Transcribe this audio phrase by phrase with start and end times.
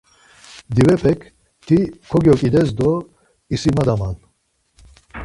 [0.75, 1.21] Divepek,
[1.65, 1.77] ti
[2.09, 2.89] kogyoǩides do
[3.53, 4.15] isimadaman.